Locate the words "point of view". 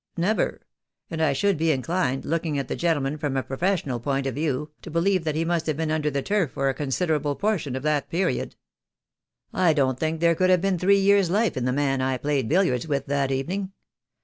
3.99-4.71